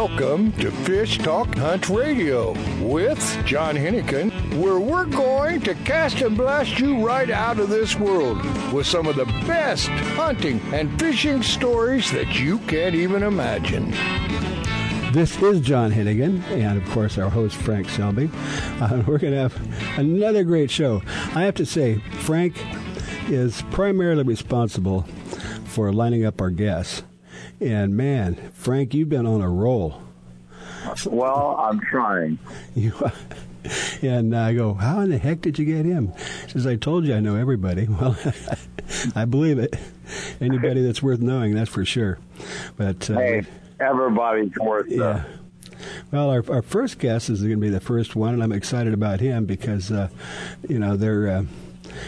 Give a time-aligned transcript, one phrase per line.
[0.00, 2.52] Welcome to Fish Talk Hunt Radio
[2.82, 7.96] with John Hennigan, where we're going to cast and blast you right out of this
[7.96, 8.42] world
[8.72, 13.90] with some of the best hunting and fishing stories that you can't even imagine.
[15.12, 18.30] This is John Hennigan, and of course, our host, Frank Selby.
[18.80, 21.02] Uh, we're going to have another great show.
[21.34, 22.56] I have to say, Frank
[23.28, 25.02] is primarily responsible
[25.66, 27.02] for lining up our guests.
[27.60, 30.02] And man, Frank, you've been on a roll.
[31.06, 32.38] Well, I'm trying.
[32.74, 32.92] You,
[34.02, 36.12] and I go, how in the heck did you get him?
[36.46, 37.86] She says, I told you I know everybody.
[38.00, 38.16] Well,
[39.14, 39.76] I believe it.
[40.40, 42.18] Anybody that's worth knowing, that's for sure.
[42.76, 43.42] But uh, hey,
[43.78, 44.86] everybody's worth.
[44.88, 45.24] Yeah.
[46.10, 48.94] Well, our, our first guest is going to be the first one, and I'm excited
[48.94, 50.08] about him because, uh,
[50.68, 51.28] you know, they're.
[51.28, 51.44] Uh,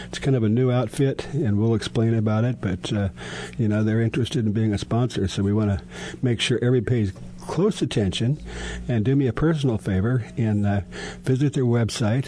[0.05, 2.61] it's kind of a new outfit, and we'll explain about it.
[2.61, 3.09] But uh,
[3.57, 5.83] you know, they're interested in being a sponsor, so we want to
[6.21, 8.39] make sure everybody pays close attention.
[8.87, 10.81] And do me a personal favor and uh,
[11.23, 12.27] visit their website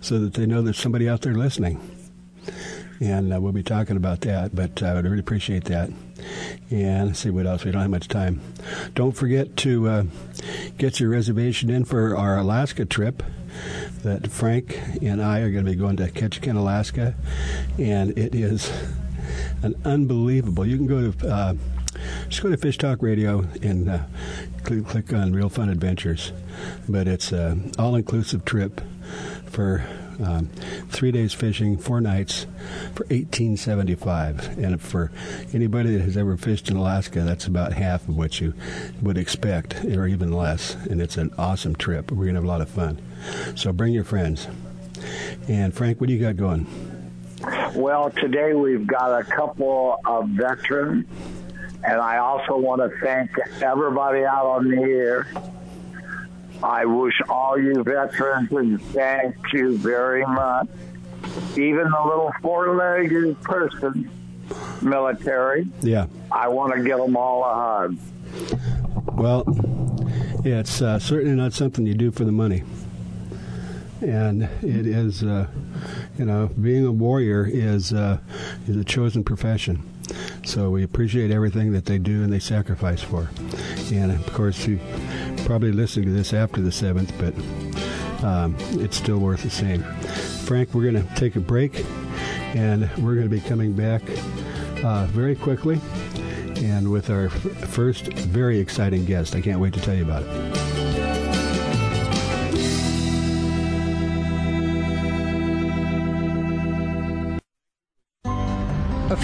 [0.00, 1.80] so that they know there's somebody out there listening.
[3.00, 5.90] And uh, we'll be talking about that, but I would really appreciate that.
[6.70, 7.64] And see what else.
[7.64, 8.40] We don't have much time.
[8.94, 10.02] Don't forget to uh,
[10.78, 13.22] get your reservation in for our Alaska trip
[14.02, 17.14] that Frank and I are going to be going to Ketchikan, Alaska,
[17.78, 18.72] and it is
[19.62, 20.66] an unbelievable.
[20.66, 21.54] You can go to uh,
[22.28, 24.00] just go to Fish Talk Radio and uh,
[24.62, 26.32] click, click, on Real Fun Adventures,
[26.88, 28.80] but it's an all-inclusive trip
[29.46, 29.84] for
[30.22, 30.46] um,
[30.88, 32.46] three days fishing, four nights
[32.94, 35.10] for eighteen seventy five, and for
[35.52, 38.54] anybody that has ever fished in Alaska, that's about half of what you
[39.02, 40.74] would expect, or even less.
[40.74, 42.10] And it's an awesome trip.
[42.10, 43.00] We're gonna have a lot of fun.
[43.54, 44.48] So bring your friends.
[45.48, 46.66] And Frank, what do you got going?
[47.74, 51.06] Well, today we've got a couple of veterans,
[51.84, 53.30] and I also want to thank
[53.62, 55.26] everybody out on the air
[56.62, 60.68] I wish all you veterans and thank you very much.
[61.52, 64.10] Even the little four-legged person,
[64.82, 65.66] military.
[65.82, 66.06] Yeah.
[66.30, 67.98] I want to give them all a hug.
[69.14, 69.44] Well,
[70.44, 72.62] yeah, it's uh, certainly not something you do for the money.
[74.00, 75.48] And it is, uh,
[76.18, 78.18] you know, being a warrior is uh,
[78.68, 79.82] is a chosen profession.
[80.44, 83.28] So we appreciate everything that they do and they sacrifice for.
[83.92, 84.78] And of course, you
[85.48, 89.82] probably listening to this after the 7th, but um, it's still worth the same.
[90.44, 91.86] Frank, we're going to take a break
[92.54, 94.02] and we're going to be coming back
[94.84, 95.80] uh, very quickly
[96.56, 99.34] and with our f- first very exciting guest.
[99.34, 100.67] I can't wait to tell you about it.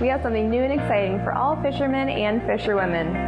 [0.00, 3.27] We have something new and exciting for all fishermen and fisherwomen,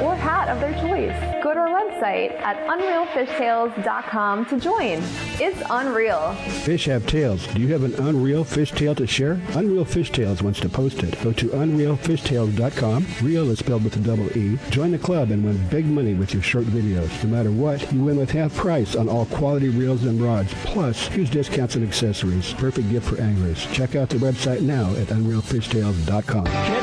[0.00, 1.16] or hat of their choice.
[1.42, 5.02] Go to our website at unrealfishtales.com to join.
[5.40, 6.32] It's unreal.
[6.64, 7.46] Fish have tails.
[7.48, 9.40] Do you have an unreal fish to share?
[9.54, 11.20] Unreal Fish Tales wants to post it.
[11.22, 13.06] Go to unrealfishtales.com.
[13.22, 14.58] Real is spelled with a double E.
[14.70, 17.24] Join the club and win big money with your short videos.
[17.24, 21.08] No matter what, you win with half price on all quality reels and rods, plus
[21.08, 22.52] huge discounts and accessories.
[22.54, 23.66] Perfect gift for anglers.
[23.72, 26.79] Check out the website now at unrealfishtales.com.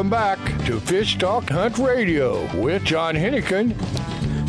[0.00, 3.76] Welcome back to Fish Talk Hunt Radio with John Hennigan.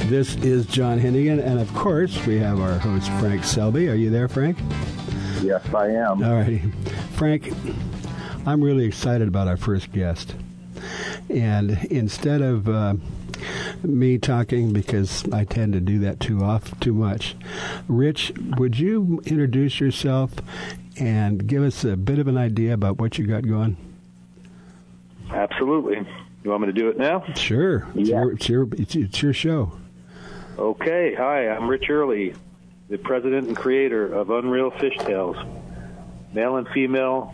[0.07, 3.89] This is John Hennigan, and of course, we have our host, Frank Selby.
[3.89, 4.57] Are you there, Frank?
[5.41, 6.23] Yes, I am.
[6.23, 6.59] All righty.
[7.15, 7.51] Frank,
[8.45, 10.35] I'm really excited about our first guest.
[11.29, 12.93] And instead of uh,
[13.83, 17.35] me talking, because I tend to do that too off too much,
[17.89, 20.31] Rich, would you introduce yourself
[20.97, 23.75] and give us a bit of an idea about what you got going?
[25.31, 26.05] Absolutely.
[26.43, 27.23] You want me to do it now?
[27.35, 27.87] Sure.
[27.95, 28.21] It's, Yeah.
[28.23, 29.71] your, it's, your, it's, it's your show.
[30.57, 31.13] Okay.
[31.15, 32.33] Hi, I'm Rich Early,
[32.89, 35.37] the president and creator of Unreal Fish Tales,
[36.33, 37.33] male and female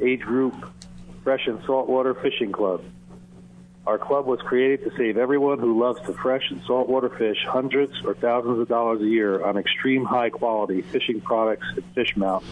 [0.00, 0.54] age group
[1.22, 2.82] fresh and saltwater fishing club.
[3.86, 7.92] Our club was created to save everyone who loves to fresh and saltwater fish hundreds
[8.04, 12.46] or thousands of dollars a year on extreme high quality fishing products and fish mounts.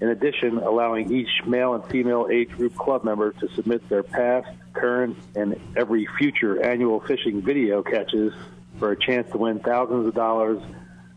[0.00, 4.48] In addition, allowing each male and female age group club member to submit their past,
[4.74, 8.34] current, and every future annual fishing video catches
[8.78, 10.62] for a chance to win thousands of dollars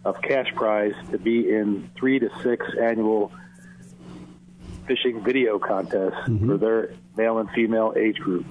[0.06, 3.34] of cash prize to be in three to six annual
[4.88, 6.50] fishing video contests mm-hmm.
[6.50, 8.46] for their male and female age group.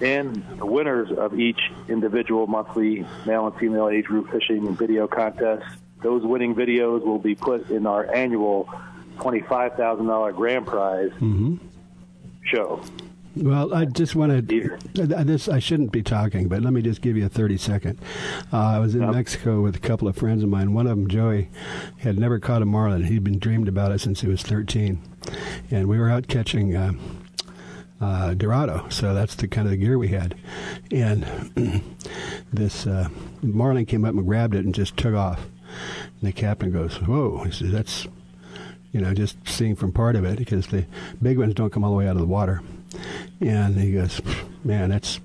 [0.00, 5.64] And the winners of each individual monthly male and female age group fishing video contest,
[6.02, 8.68] those winning videos will be put in our annual
[9.18, 11.10] $25,000 grand prize
[12.44, 12.80] show.
[13.36, 14.76] Well, I just want to.
[14.94, 17.96] This I shouldn't be talking, but let me just give you a thirty second.
[18.52, 19.14] Uh, I was in Yep.
[19.14, 20.72] Mexico with a couple of friends of mine.
[20.74, 21.48] One of them, Joey,
[21.98, 23.04] had never caught a marlin.
[23.04, 25.00] He'd been dreamed about it since he was thirteen,
[25.70, 26.92] and we were out catching uh,
[28.00, 28.88] uh, Dorado.
[28.88, 30.34] So that's the kind of the gear we had,
[30.90, 31.24] and
[32.52, 33.08] this uh,
[33.40, 35.46] marlin came up and grabbed it and just took off.
[36.20, 38.06] And the captain goes, "Whoa!" He says, "That's."
[38.90, 40.86] You know, just seeing from part of it because the
[41.20, 42.62] big ones don't come all the way out of the water.
[43.38, 44.20] And he goes,
[44.64, 45.20] man, that's,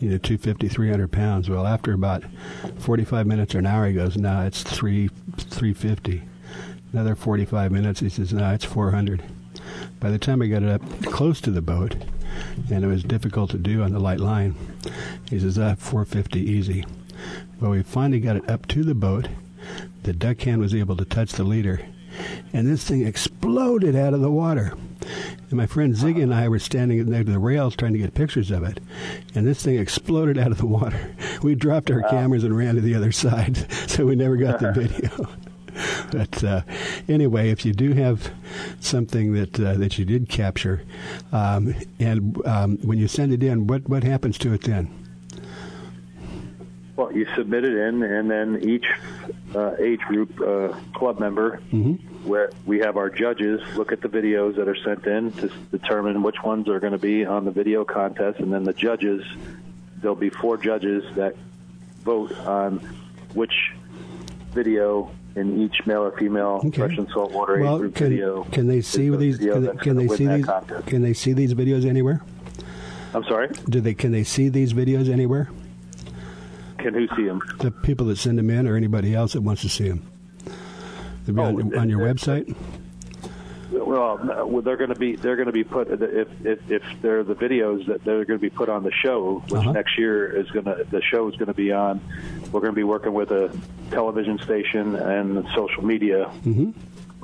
[0.00, 1.50] you know, 250, 300 pounds.
[1.50, 2.24] Well, after about
[2.78, 6.22] 45 minutes or an hour, he goes, no, it's three, 350.
[6.92, 9.22] Another 45 minutes, he says, no, it's 400.
[10.00, 11.96] By the time I got it up close to the boat,
[12.70, 14.54] and it was difficult to do on the light line,
[15.28, 16.84] he says, ah, 450 easy.
[17.60, 19.28] Well, we finally got it up to the boat.
[20.04, 21.80] The duck deckhand was able to touch the leader,
[22.52, 24.74] and this thing exploded out of the water.
[25.48, 28.50] And my friend Ziggy and I were standing near the rails trying to get pictures
[28.50, 28.80] of it,
[29.34, 31.16] and this thing exploded out of the water.
[31.42, 33.56] We dropped our cameras and ran to the other side,
[33.88, 35.26] so we never got the video.
[36.12, 36.60] But uh,
[37.08, 38.30] anyway, if you do have
[38.80, 40.82] something that uh, that you did capture,
[41.32, 45.03] um, and um, when you send it in, what what happens to it then?
[46.96, 48.86] Well, you submit it in, and then each
[49.54, 51.56] uh, age group uh, club member,
[52.24, 56.22] where we have our judges look at the videos that are sent in to determine
[56.22, 59.24] which ones are going to be on the video contest, and then the judges,
[60.00, 61.34] there'll be four judges that
[62.04, 62.78] vote on
[63.34, 63.72] which
[64.52, 66.78] video in each male or female Okay.
[66.78, 68.44] fresh and saltwater age Well, group can, video.
[68.52, 69.38] can they see these?
[69.38, 70.44] Can, that's can they see these?
[70.44, 70.86] contest.
[70.86, 72.22] Can they see these videos anywhere?
[73.12, 73.48] I'm sorry.
[73.68, 73.94] Do they?
[73.94, 75.48] Can they see these videos anywhere?
[76.84, 77.40] Can who see them?
[77.60, 80.02] The people that send them in, or anybody else that wants to see them?
[81.24, 82.54] They'll be Oh, on, on your it- website.
[83.72, 84.18] Well,
[84.62, 87.86] they're going to be they're going to be put if if if they're the videos
[87.86, 89.72] that they're going to be put on the show, which Uh-huh.
[89.72, 92.00] next year is going to the show is going to be on.
[92.52, 93.50] We're going to be working with a
[93.90, 96.30] television station and social media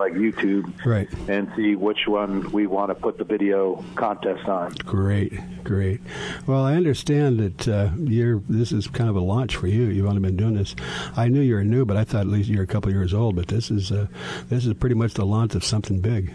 [0.00, 1.08] like YouTube, Right.
[1.28, 4.72] and see which one we want to put the video contest on.
[4.84, 6.00] Great, great.
[6.46, 8.40] Well, I understand that uh, you're.
[8.48, 9.82] This is kind of a launch for you.
[9.84, 10.74] You've only been doing this.
[11.16, 13.36] I knew you were new, but I thought at least you're a couple years old.
[13.36, 14.06] But this is uh,
[14.48, 16.34] this is pretty much the launch of something big.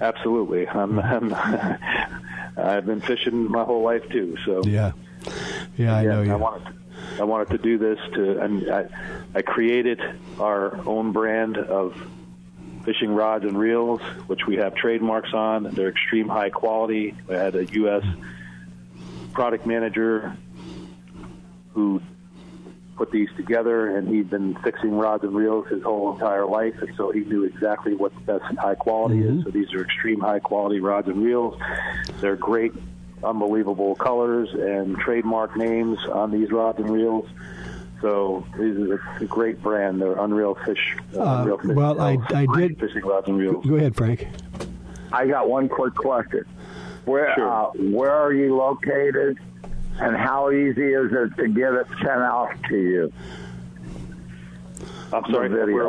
[0.00, 1.34] Absolutely, I'm, I'm
[2.56, 4.36] I've been fishing my whole life too.
[4.44, 4.92] So Yeah,
[5.76, 6.36] yeah, I know I you.
[6.38, 6.74] wanted to,
[7.20, 8.86] I wanted to do this to, and I,
[9.34, 10.00] I created
[10.40, 11.94] our own brand of
[12.88, 15.64] fishing rods and reels, which we have trademarks on.
[15.74, 17.14] They're extreme high quality.
[17.28, 18.02] I had a U.S.
[19.34, 20.34] product manager
[21.74, 22.00] who
[22.96, 26.96] put these together, and he'd been fixing rods and reels his whole entire life, and
[26.96, 29.32] so he knew exactly what the best high quality is.
[29.32, 29.42] Mm-hmm.
[29.42, 31.60] So these are extreme high quality rods and reels.
[32.22, 32.72] They're great,
[33.22, 37.28] unbelievable colors and trademark names on these rods and reels.
[38.00, 40.00] So these are a great brand.
[40.00, 40.96] They're Unreal Fish.
[41.16, 43.64] Uh, Uh, Unreal Fish well, I- I did- fishing rods and reels.
[43.66, 44.28] Go ahead, Frank.
[45.12, 46.44] I got one quick question.
[47.06, 47.48] Where Sure.
[47.48, 49.38] uh, where are you located,
[50.00, 53.12] and how easy is it to get it sent out to you?
[55.12, 55.48] I'm sorry.
[55.48, 55.88] the Where,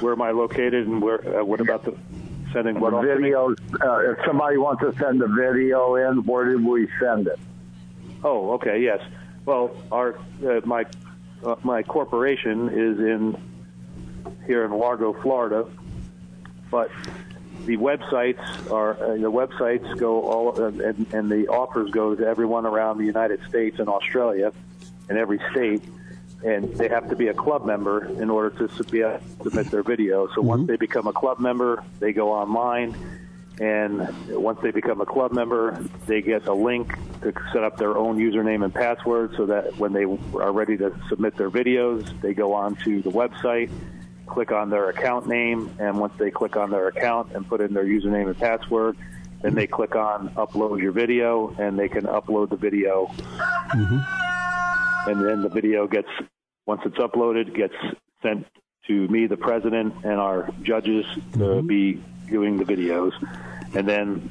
[0.00, 1.40] where am I located, and where?
[1.40, 1.94] Uh, what about the
[2.52, 3.56] sending what the off to videos.
[3.80, 7.38] Uh, if somebody wants to send a video in, where did we send it?
[8.24, 9.00] Oh, okay, yes.
[9.46, 10.84] Well, our uh, my
[11.44, 13.36] uh, my corporation is in
[14.46, 15.66] here in Largo, Florida,
[16.70, 16.90] but
[17.66, 22.26] the websites are uh, the websites go all uh, and, and the offers go to
[22.26, 24.52] everyone around the United States and Australia,
[25.08, 25.82] and every state,
[26.44, 29.44] and they have to be a club member in order to sub- be able to
[29.44, 30.28] submit their video.
[30.34, 32.96] So once they become a club member, they go online
[33.60, 37.98] and once they become a club member, they get a link to set up their
[37.98, 42.32] own username and password so that when they are ready to submit their videos, they
[42.32, 43.70] go on to the website,
[44.26, 47.74] click on their account name, and once they click on their account and put in
[47.74, 48.96] their username and password,
[49.42, 53.08] then they click on upload your video and they can upload the video.
[53.08, 55.10] Mm-hmm.
[55.10, 56.08] And then the video gets,
[56.64, 57.74] once it's uploaded, gets
[58.22, 58.46] sent
[58.86, 61.66] to me, the president, and our judges to mm-hmm.
[61.66, 63.12] be viewing the videos.
[63.74, 64.30] And then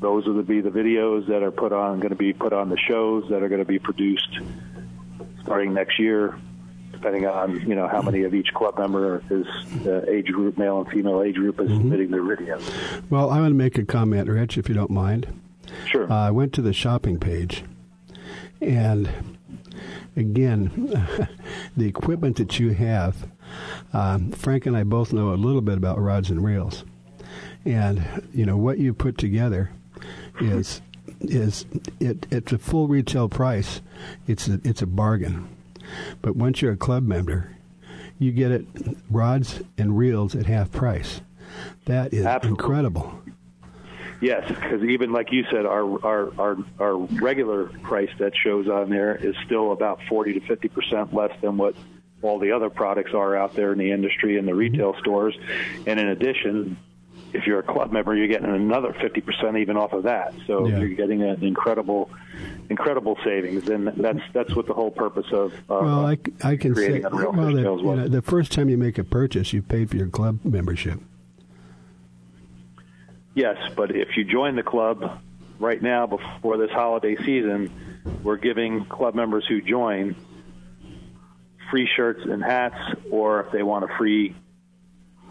[0.00, 2.78] those will be the videos that are put on, going to be put on the
[2.78, 4.38] shows that are going to be produced
[5.42, 6.38] starting next year,
[6.92, 9.46] depending on you know how many of each club member is
[9.86, 12.62] uh, age group, male and female age group, is submitting their videos.
[13.10, 15.26] Well, I want to make a comment, Rich, if you don't mind.
[15.86, 16.10] Sure.
[16.10, 17.64] Uh, I went to the shopping page,
[18.60, 19.10] and
[20.16, 20.70] again,
[21.76, 23.26] the equipment that you have,
[23.92, 26.84] um, Frank and I both know a little bit about rods and reels,
[27.68, 29.70] and you know what you put together
[30.40, 30.80] is
[31.20, 31.66] is
[32.00, 33.80] it it's a full retail price.
[34.26, 35.48] It's a, it's a bargain,
[36.22, 37.56] but once you're a club member,
[38.18, 38.66] you get it
[39.10, 41.20] rods and reels at half price.
[41.84, 42.62] That is Absolutely.
[42.62, 43.22] incredible.
[44.20, 48.88] Yes, because even like you said, our, our our our regular price that shows on
[48.88, 51.74] there is still about forty to fifty percent less than what
[52.22, 54.60] all the other products are out there in the industry and the mm-hmm.
[54.60, 55.38] retail stores.
[55.86, 56.76] And in addition,
[57.32, 60.34] if you're a club member, you're getting another fifty percent even off of that.
[60.46, 60.78] So Yeah.
[60.78, 62.10] you're getting an incredible,
[62.70, 67.00] incredible savings, and that's that's what the whole purpose of uh, Well, I can say
[67.02, 70.40] well, you know, the first time you make a purchase, you paid for your club
[70.44, 71.00] membership.
[73.34, 75.20] Yes, but if you join the club
[75.60, 77.70] right now before this holiday season,
[78.24, 80.16] we're giving club members who join
[81.70, 82.78] free shirts and hats,
[83.10, 84.34] or if they want a free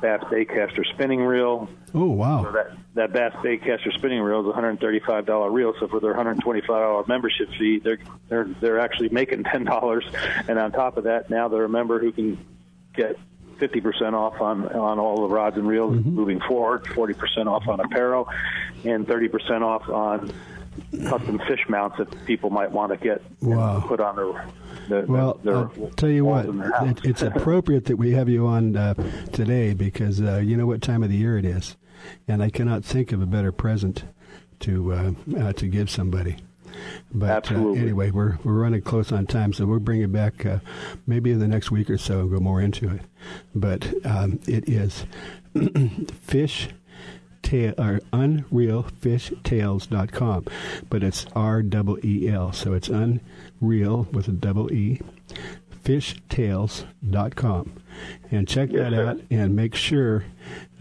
[0.02, 1.70] Bass Baitcaster spinning reel.
[1.94, 2.44] Oh wow!
[2.44, 5.74] So that that Bass Baitcaster spinning reel is a $135 reel.
[5.80, 8.00] So for their $125 membership fee, they're
[8.30, 10.06] they're they're actually making ten dollars,
[10.48, 12.38] and on top of that, now they're a member who can
[12.96, 13.18] get
[13.60, 16.10] 50% off on on all the rods and reels Mm-hmm.
[16.16, 18.30] moving forward, 40% off on apparel,
[18.84, 20.32] and 30% off on
[21.08, 23.84] custom fish mounts that people might want to get Wow.
[23.88, 24.46] put on their,
[24.90, 26.90] their Well, their I'll tell you what, in their house.
[27.00, 28.94] it, it's appropriate that we have you on uh,
[29.32, 31.76] today because uh, you know what time of the year it is,
[32.28, 34.04] and I cannot think of a better present
[34.62, 36.38] to uh, uh, to give somebody.
[37.12, 40.60] But uh, anyway, we're we're running close on time, so we'll bring it back uh,
[41.08, 43.02] maybe in the next week or so and go more into it.
[43.56, 45.06] But um, it is
[46.22, 46.70] fish
[47.42, 50.46] tail or unrealfishtales.com,
[50.90, 55.00] but it's R double E L, so it's unreal with a double E
[55.84, 57.72] fishtails.com
[58.32, 59.08] and check Yes, that sir.
[59.08, 60.26] out and make sure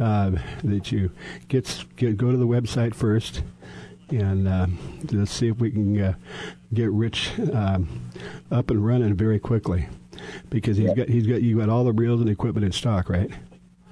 [0.01, 0.33] uh,
[0.65, 1.11] that you
[1.49, 3.43] get, get go to the website first
[4.11, 4.67] and uh,
[5.13, 6.15] let's see if we can uh,
[6.75, 8.11] get Rich um,
[8.51, 9.87] up and running very quickly
[10.51, 13.31] because he's got he's got you got all the reels and equipment in stock, right?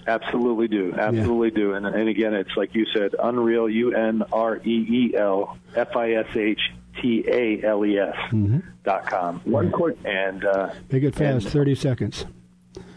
[0.07, 0.95] Absolutely do.
[0.97, 1.75] Absolutely do.
[1.75, 5.97] And, and again, it's like you said, Unreal, U N R E E L F
[5.97, 6.61] I S H
[7.01, 8.17] T A L E S
[8.85, 9.41] dot com.
[9.45, 11.45] One quick And uh, Make it fast.
[11.47, 12.27] and- Thirty seconds.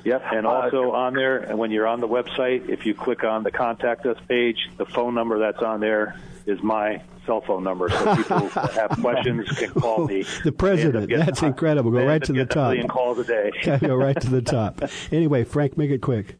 [0.03, 3.43] Yep, and also on there, and when you're on the website, if you click on
[3.43, 7.89] the contact us page, the phone number that's on there is my cell phone number.
[7.89, 10.23] So people that have questions can call me.
[10.45, 11.09] The president.
[11.09, 11.91] They That's incredible.
[11.91, 12.69] Go right to the getting A top.
[12.69, 13.51] million calls a day.
[13.81, 14.81] Go right to the top.
[15.11, 16.37] Anyway, Frank, make it quick.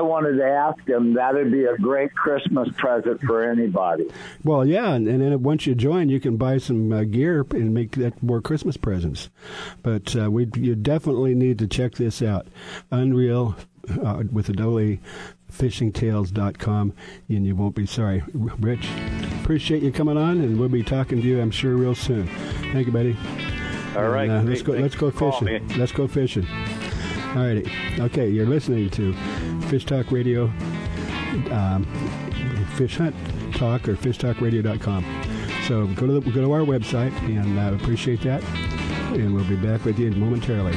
[0.00, 4.08] All I wanted to ask him, that'd be a great Christmas present for anybody.
[4.42, 7.74] Well, yeah, and, and then once you join, you can buy some uh, gear and
[7.74, 9.28] make that more Christmas presents.
[9.82, 12.46] But uh, we you definitely need to check this out.
[12.90, 13.56] Unreal
[14.02, 15.00] uh, with a double E,
[15.52, 16.94] fishingtales.com,
[17.28, 18.22] and you won't be sorry.
[18.32, 18.88] Rich,
[19.42, 22.26] appreciate you coming on, and we'll be talking to you, I'm sure, real soon.
[22.72, 23.16] Thank you, buddy.
[23.96, 24.30] All right.
[24.30, 24.72] And, uh, let's go.
[24.72, 25.68] Let's go fishing.
[25.76, 26.46] Let's go fishing.
[27.30, 27.70] All righty.
[28.00, 29.14] Okay, you're listening to
[29.70, 30.46] Fish Talk Radio,
[31.52, 31.86] um,
[32.74, 33.14] Fish Hunt
[33.54, 35.22] Talk, or FishTalkRadio.com.
[35.68, 38.42] So go to the, go to our website, and uh, appreciate that.
[39.12, 40.76] And we'll be back with you momentarily.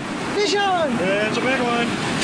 [0.35, 0.91] Fish on!
[0.99, 1.70] It's a big one.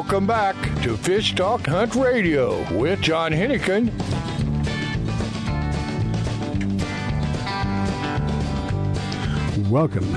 [0.00, 3.90] Welcome back to Fish Talk Hunt Radio with John Hennigan.
[9.68, 10.10] Welcome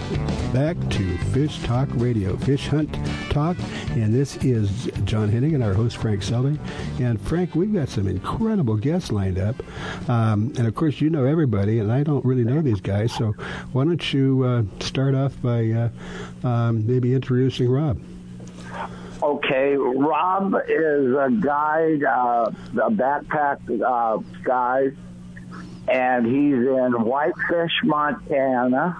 [0.53, 2.97] back to Fish Talk Radio, Fish Hunt
[3.29, 3.57] Talk,
[3.89, 6.57] and this is John Hennigan, our host Frank Selby.
[7.01, 9.61] And Frank, we've got some incredible guests lined up,
[10.09, 13.11] um, and of course you know everybody, and I don't really know these guys.
[13.11, 13.33] So
[13.73, 17.99] why don't you uh, start off by uh, um, maybe introducing Rob?
[19.23, 24.97] Okay, Rob is a guide, uh, a backpack uh, guide,
[25.87, 28.97] and he's in Whitefish, Montana.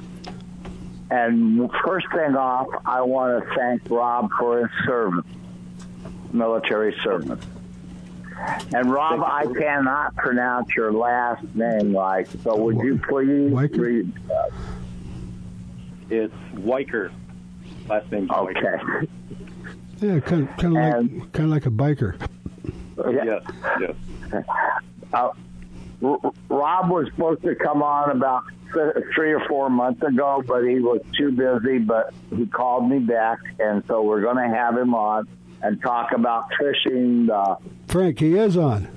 [1.11, 5.25] And first thing off, I want to thank Rob for his service,
[6.31, 7.43] military service.
[8.73, 13.77] And Rob, I cannot pronounce your last name right, so would you please Weicker?
[13.77, 14.13] read?
[14.31, 14.49] uh,
[16.09, 17.11] It's Weicker.
[17.89, 18.29] Last name.
[18.29, 18.79] Weicker.
[19.01, 19.07] Okay.
[20.03, 22.15] Yeah, kind of, kind of like kind of like a biker.
[23.09, 23.41] Yes,
[23.79, 24.43] yes.
[25.13, 25.29] Uh,
[26.03, 28.43] R- Rob was supposed to come on about
[29.15, 31.77] three or four months ago, but he was too busy.
[31.77, 35.27] But he called me back, and so we're going to have him on
[35.61, 37.29] and talk about fishing.
[37.31, 37.55] Uh,
[37.87, 38.89] Frank, he is on.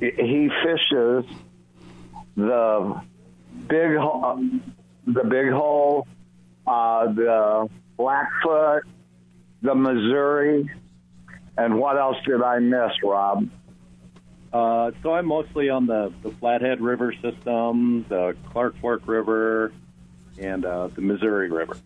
[0.00, 1.24] he fishes
[2.36, 3.00] the
[3.68, 4.38] big, Ho-
[5.06, 6.06] the Big Hole,
[6.66, 8.82] uh, the Blackfoot,
[9.62, 10.70] the Missouri,
[11.56, 13.48] and what else did I miss, Rob?
[14.52, 19.72] Uh, so I'm mostly on the, the Flathead River system, the Clark Fork River,
[20.38, 21.76] and uh, the Missouri River.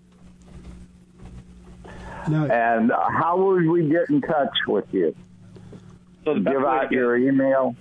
[2.29, 5.15] Now, And uh, how would we get in touch with you?
[6.25, 7.75] So the Give out get- your email.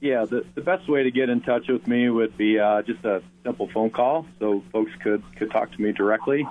[0.00, 3.04] Yeah, the, the best way to get in touch with me would be uh, just
[3.04, 6.44] a simple phone call, so folks could, could talk to me directly.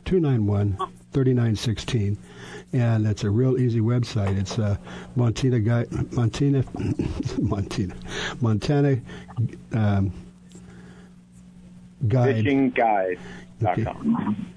[0.05, 0.77] 291
[1.11, 2.17] 3916.
[2.73, 4.39] And it's a real easy website.
[4.39, 4.77] It's uh,
[5.15, 6.63] Montana Guide, Montana,
[7.39, 7.95] Montana,
[8.41, 8.99] Montana
[9.73, 10.11] um,
[12.07, 12.43] Guide.
[12.43, 14.47] Fishingguide.com.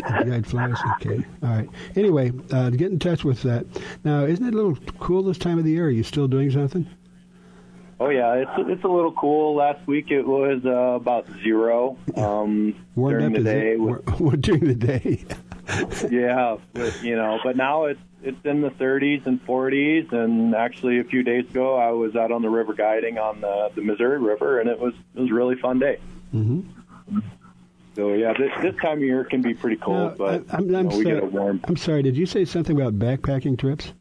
[0.00, 0.76] Guide flies.
[1.00, 1.24] Okay.
[1.42, 1.68] All right.
[1.94, 3.64] Anyway, uh, to get in touch with that.
[4.02, 5.86] Now, isn't it a little cool this time of the year?
[5.86, 6.86] Are you still doing something?
[8.00, 9.54] Oh yeah, it's it's a little cool.
[9.54, 13.72] Last week it was uh, about zero um, during the is day.
[13.72, 13.80] it?
[13.80, 14.02] War-
[14.36, 15.24] during the day.
[16.10, 20.12] yeah, but, you know, but now it's it's in the 30s and 40s.
[20.12, 23.70] And actually, a few days ago, I was out on the river guiding on the,
[23.74, 25.98] the Missouri River, and it was it was a really fun day.
[26.32, 26.60] hmm
[27.96, 30.76] So yeah, this this time of year can be pretty cold, but I, am you
[30.76, 31.60] I'm, know, we sorry, get a warm.
[31.64, 32.02] I'm sorry.
[32.02, 33.92] Did you say something about backpacking trips,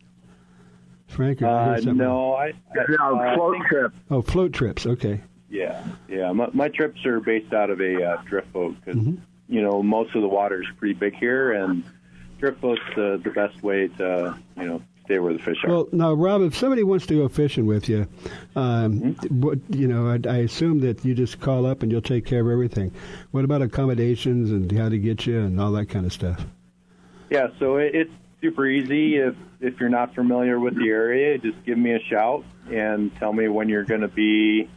[1.07, 1.41] Frank?
[1.41, 3.93] Or Uh, no, I, I No, uh, float think- trip.
[4.09, 4.85] Oh, float trips.
[4.85, 5.21] Okay.
[5.49, 6.31] Yeah, yeah.
[6.31, 9.19] My, my trips are based out of a uh, drift boat because Mhm.
[9.47, 11.83] You know most of the water is pretty big here, and
[12.39, 15.69] drift boat's the the best way to you know stay where the fish are.
[15.69, 18.07] Well, now, Rob, if somebody wants to go fishing with you,
[18.55, 19.41] um, Mm-hmm.
[19.41, 22.39] what you know, I, I assume that you just call up and you'll take care
[22.41, 22.93] of everything.
[23.31, 26.45] What about accommodations and how to get you and all that kind of stuff?
[27.29, 29.17] Yeah, so it, it's super easy.
[29.17, 33.33] If if you're not familiar with the area, just give me a shout and tell
[33.33, 34.69] me when you're going to be,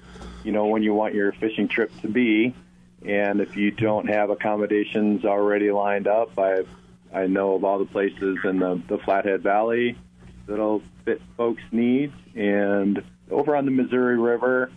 [0.45, 2.55] you know, when you want your fishing trip to be.
[3.07, 6.65] And if you don't have accommodations already lined up, I
[7.13, 9.97] I know of all the places in the the Flathead Valley
[10.47, 12.15] that'll fit folks' needs.
[12.35, 14.71] And over on the Missouri River,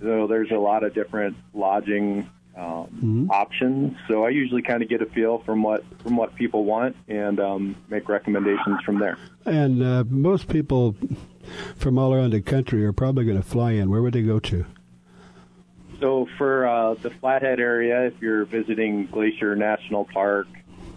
[0.00, 3.96] so there's a lot of different lodging um, options.
[4.08, 7.40] So I usually kind of get a feel from what from what people want and
[7.40, 9.18] um, make recommendations from there.
[9.44, 10.94] And uh, most people
[11.76, 13.90] from all around the country are probably going to fly in.
[13.90, 14.64] Where would they go to?
[16.00, 20.46] So for uh, the Flathead area, if you're visiting Glacier National Park,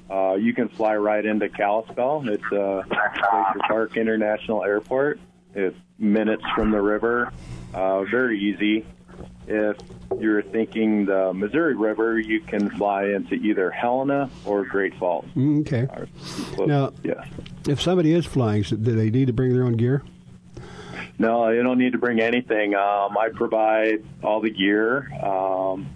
[0.09, 2.27] uh, you can fly right into Kalispell.
[2.27, 5.19] It's uh, Glacier Park International Airport.
[5.53, 7.31] It's minutes from the river.
[7.73, 8.85] Uh, very easy.
[9.47, 9.77] If
[10.19, 15.25] you're thinking the Missouri River, you can fly into either Helena or Great Falls.
[15.35, 15.87] Mm, Okay.
[16.65, 17.23] Now- yeah.
[17.67, 20.03] If somebody is flying, do they need to bring their own gear?
[21.19, 22.75] No, you don't need to bring anything.
[22.75, 25.09] Um, I provide all the gear.
[25.23, 25.89] Um,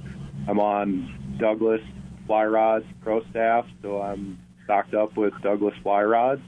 [0.47, 1.81] I'm on Douglas
[2.25, 6.41] Fly Rods Pro Staff, so I'm stocked up with Douglas Fly Rods,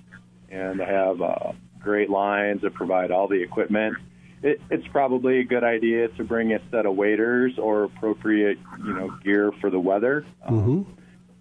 [0.49, 3.95] and I have uh, great lines that provide all the equipment.
[4.41, 8.93] It, it's probably a good idea to bring a set of waders or appropriate, you
[8.93, 10.81] know, gear for the weather Mm-hmm.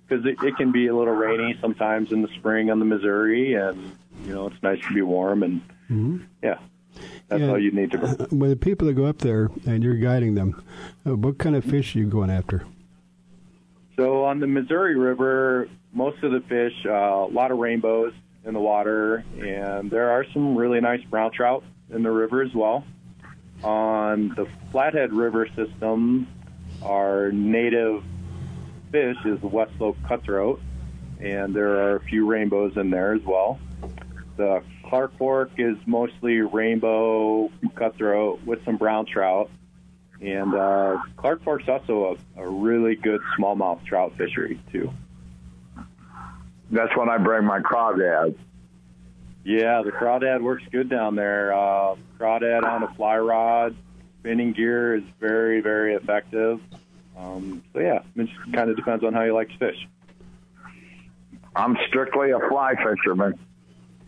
[0.07, 3.55] because it, it can be a little rainy sometimes in the spring on the Missouri,
[3.55, 3.92] and
[4.27, 6.18] you know it's nice to be warm and Mm-hmm.
[6.42, 6.59] yeah,
[7.28, 7.48] that's Yeah.
[7.50, 8.38] all you need to bring.
[8.40, 10.62] When the people that go up there and you're guiding them,
[11.07, 12.64] uh, what kind of fish are you going after?
[13.96, 18.12] So on the Missouri River, most of the fish, uh, a lot of rainbows
[18.44, 22.52] in the water, and there are some really nice brown trout in the river as
[22.55, 22.85] well.
[23.62, 26.26] On the Flathead River system,
[26.83, 28.02] our native
[28.90, 30.61] fish is the West Slope cutthroat,
[31.20, 33.61] and there are a few rainbows in there as well.
[34.37, 39.51] The Clark Fork is mostly rainbow cutthroat with some brown trout.
[40.21, 44.92] And uh, Clark Fork's also a, a really good smallmouth trout fishery, too.
[46.71, 48.37] That's when I bring my crawdad.
[49.45, 51.53] Yeah, the crawdad works good down there.
[51.53, 53.77] Uh, crawdad on a fly rod,
[54.21, 56.61] spinning gear is very, very effective.
[57.18, 59.88] Um, so yeah, it just kind of depends on how you like to fish.
[61.55, 63.38] I'm strictly a fly fisherman.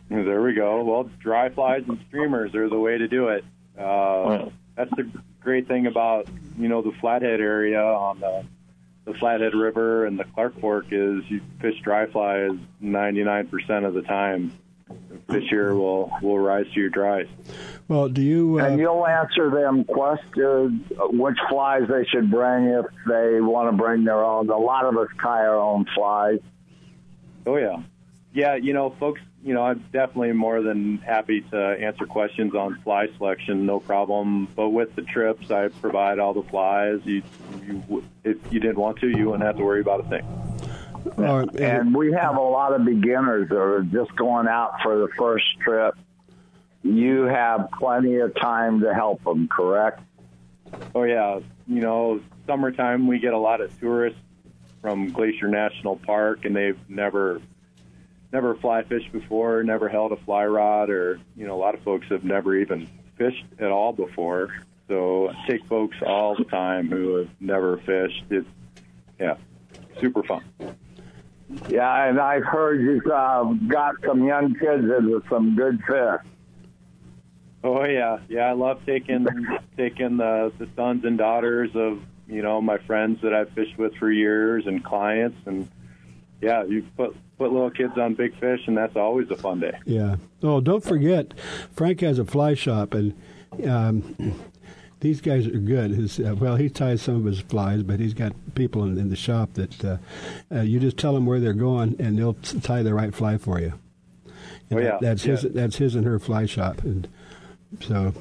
[0.09, 0.85] There we go.
[0.85, 3.45] Well, dry flies and streamers are the way to do it.
[3.79, 8.45] Uh, that's the great thing about you know the Flathead area on the
[9.05, 14.03] the Flathead River and the Clark Fork is you fish dry flies 99% of the
[14.03, 14.53] time.
[15.31, 17.27] Fish here will will rise to your dries.
[17.89, 18.61] Well, do you?
[18.61, 23.77] Uh, and you'll answer them questions, which flies they should bring if they want to
[23.77, 24.49] bring their own.
[24.51, 26.41] A lot of us tie our own flies.
[27.47, 27.83] Oh yeah,
[28.33, 28.57] yeah.
[28.57, 29.21] You know, folks.
[29.45, 34.49] You know, I'm definitely more than happy to answer questions on fly selection, no problem.
[34.57, 37.01] But with the trips, I provide all the flies.
[37.05, 37.23] You,
[37.63, 40.27] you, if you didn't want to, you wouldn't have to worry about a thing.
[41.17, 41.61] Right.
[41.61, 45.45] And we have a lot of beginners that are just going out for the first
[45.61, 45.95] trip.
[46.83, 50.01] You have plenty of time to help them, correct?
[50.95, 54.19] Oh yeah, you know, summertime we get a lot of tourists
[54.81, 57.41] from Glacier National Park, and they've never
[58.35, 61.81] never fly fished before, never held a fly rod, or you know, a lot of
[61.83, 64.53] folks have never even fished at all before.
[64.89, 68.25] So I take folks all the time who have never fished.
[68.31, 68.49] It's
[69.21, 69.37] yeah,
[70.01, 70.43] super fun.
[71.69, 76.21] Yeah, and I've heard you've uh, got some young kids into some good fish.
[77.63, 78.47] Oh yeah, yeah.
[78.47, 79.27] I love taking
[79.77, 83.95] taking the the sons and daughters of you know my friends that I've fished with
[83.95, 85.69] for years and clients, and
[86.41, 89.79] yeah, you put put little kids on big fish, and that's always a fun day.
[89.85, 90.17] Yeah.
[90.43, 91.35] Oh, don't forget,
[91.73, 93.15] Frank has a fly shop, and
[93.67, 94.35] um,
[95.01, 95.91] these guys are good.
[95.91, 99.11] His, uh, well, he ties some of his flies, but he's got people in, in
[99.11, 99.97] the shop that uh,
[100.53, 103.61] uh, you just tell them where they're going, and they'll tie the right fly for
[103.61, 103.75] you.
[104.71, 105.33] And oh yeah, that, that's yeah.
[105.33, 105.43] his.
[105.53, 107.09] That's his and her fly shop, and
[107.81, 108.15] so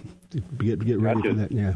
[0.58, 1.30] get get ready Gotcha.
[1.30, 1.52] for that.
[1.52, 1.74] Yeah.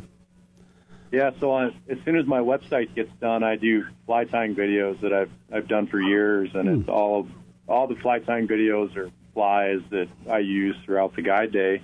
[1.11, 4.99] Yeah, so on, as soon as my website gets done, I do fly tying videos
[5.01, 7.27] that I've I've done for years, and it's all
[7.67, 11.81] all the fly tying videos are flies that I use throughout the guide day.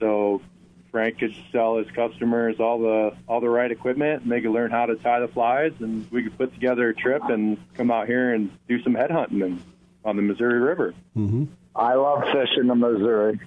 [0.00, 0.42] So
[0.90, 4.70] Frank could sell his customers all the all the right equipment, and they could learn
[4.70, 8.06] how to tie the flies, and we could put together a trip and come out
[8.06, 9.62] here and do some head hunting and,
[10.04, 10.94] on the Missouri River.
[11.16, 11.44] Mm-hmm.
[11.74, 13.40] I love fishing the Missouri.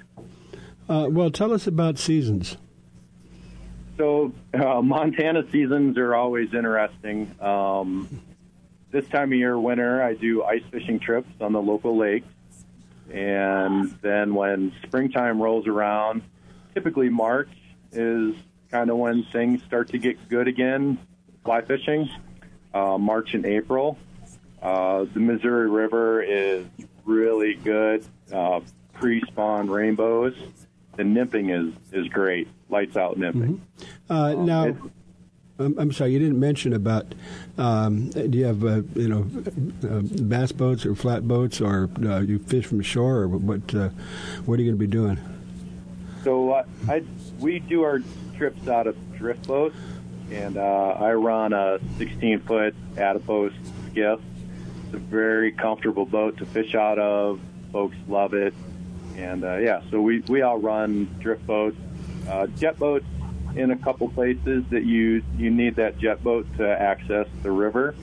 [0.89, 2.57] Uh, well, tell us about seasons.
[3.97, 7.35] So uh, Montana seasons are always interesting.
[7.41, 8.21] Um,
[8.91, 12.27] this time of year, winter, I do ice fishing trips on the local lakes,
[13.11, 16.21] and then when springtime rolls around,
[16.75, 17.49] typically March
[17.91, 18.35] is
[18.69, 20.99] kind of when things start to get good again.
[21.43, 22.09] Fly fishing,
[22.73, 23.97] uh, March and April.
[24.61, 26.65] Uh, the Missouri River is
[27.03, 28.05] really good.
[28.31, 28.59] Uh,
[28.93, 30.35] pre-spawn rainbows.
[30.97, 32.47] The nymphing is is great.
[32.69, 33.59] Lights out nymphing.
[34.09, 34.75] Uh, now,
[35.59, 37.13] I'm, I'm sorry, you didn't mention about.
[37.57, 39.27] Um, do you have uh, you know
[39.89, 43.73] uh, bass boats or flat boats, or uh, you fish from shore, or what?
[43.73, 43.89] Uh,
[44.45, 45.19] what are you going to be doing?
[46.23, 47.03] So uh, I
[47.39, 48.01] we do our
[48.35, 49.77] trips out of drift boats,
[50.31, 53.53] and uh, I run a 16 foot adipose
[53.89, 54.19] skiff.
[54.85, 57.39] It's a very comfortable boat to fish out of.
[57.71, 58.53] Folks love it,
[59.17, 61.77] and uh, yeah, so we we all run drift boats,
[62.29, 63.05] uh, jet boats
[63.55, 67.95] in a couple places that you you need that jet boat to access the river.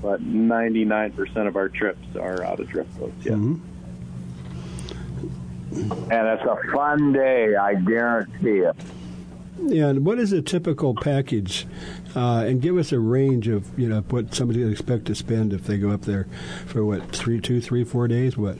[0.00, 3.24] But 99% of our trips are out of drift boats.
[3.24, 3.32] Yeah.
[3.32, 3.60] And
[6.10, 8.76] it's a fun day, I guarantee it.
[9.60, 11.66] Yeah, and what is a typical package?
[12.14, 15.52] Uh, and give us a range of you know what somebody would expect to spend
[15.52, 16.26] if they go up there
[16.66, 18.36] for what three, two, three, four days.
[18.36, 18.56] What?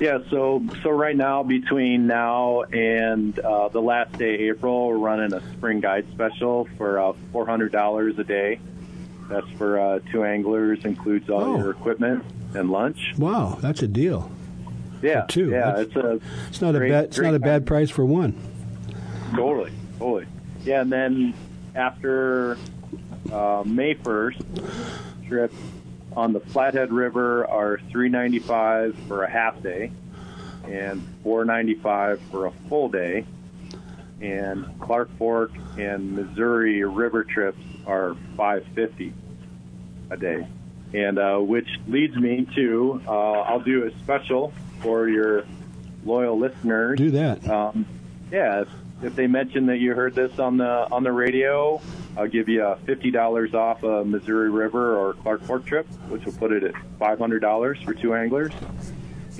[0.00, 4.96] Yeah, so so right now between now and uh, the last day of April, we're
[4.98, 8.58] running a spring guide special for uh, four hundred dollars a day.
[9.28, 11.56] That's for uh, two anglers, includes all Oh.
[11.58, 13.14] your equipment and lunch.
[13.16, 14.30] Wow, that's a deal.
[15.00, 15.50] Yeah, For two.
[15.50, 17.04] yeah, That's- it's a It's not great- a bad.
[17.04, 18.34] It's not a bad price for one.
[19.36, 20.26] Totally, totally.
[20.64, 21.34] Yeah, and then
[21.74, 22.58] after
[23.32, 24.40] uh, May first,
[25.28, 25.54] trips
[26.16, 29.90] on the Flathead River are three ninety five for a half day,
[30.64, 33.24] and four ninety five for a full day.
[34.20, 39.12] and Clark Fork and Missouri river trips are 550
[40.10, 40.46] a day.
[40.94, 45.44] And uh, which leads me to uh, I'll do a special for your
[46.04, 46.96] loyal listeners.
[46.98, 47.46] Do that.
[47.48, 47.84] Um,
[48.30, 48.64] yeah,
[49.04, 51.80] if, they mention that you heard this on the on the radio,
[52.16, 56.24] I'll give you uh, fifty dollars off a Missouri River or Clark Fork trip, which
[56.24, 58.52] will put it at five hundred dollars for two anglers,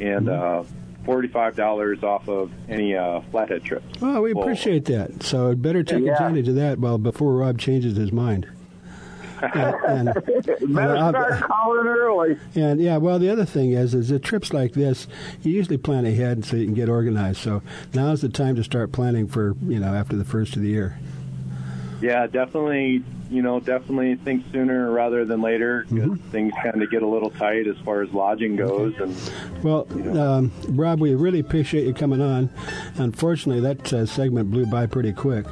[0.00, 0.62] and uh,
[1.05, 3.83] forty-five dollars off of any uh, flathead trip.
[4.00, 5.22] Well, we appreciate that.
[5.22, 6.12] So better take Yeah.
[6.14, 8.46] advantage of that while before Rob changes his mind.
[9.52, 10.14] And, and,
[10.74, 12.38] Better start calling early.
[12.54, 15.07] and yeah, well, the other thing is, is that trips like this,
[15.42, 17.38] you usually plan ahead so you can get organized.
[17.40, 20.68] So now's the time to start planning for you know after the first of the
[20.68, 20.98] year.
[22.00, 23.02] Yeah, definitely.
[23.30, 27.30] You know, definitely think sooner rather than later because things kind of get a little
[27.30, 28.94] tight as far as lodging goes.
[29.00, 29.16] And
[29.64, 32.50] Well, um, Rob, we really appreciate you coming on.
[32.96, 35.46] Unfortunately, that uh, segment blew by pretty quick,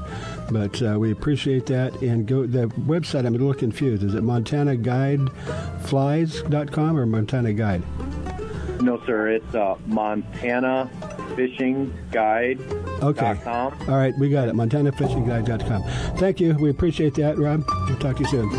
[0.53, 2.01] but uh, we appreciate that.
[2.03, 3.27] And go the website.
[3.27, 4.03] I'm a little confused.
[4.03, 7.83] Is it MontanaGuideFlies.com or Montana Guide?
[8.83, 10.91] no, sir, it's uh, Montana
[11.37, 12.61] Fishing Guide.
[13.03, 13.39] Okay.
[13.47, 14.55] All right, we got it.
[14.55, 15.83] MontanaFishingGuide.com.
[16.19, 16.57] Thank you.
[16.61, 17.65] We appreciate that, Rob.
[17.87, 18.51] We'll talk to you soon.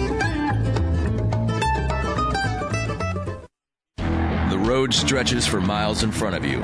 [4.49, 6.63] The road stretches for miles in front of you,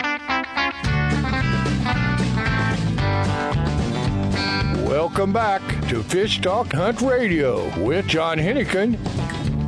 [5.01, 8.99] Welcome back to Fish Talk Hunt Radio with John Hennigan.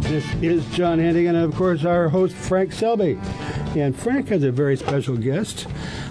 [0.04, 3.18] This is John Hennigan, and of course, our host, Frank Selby.
[3.76, 5.66] And Frank has a very special guest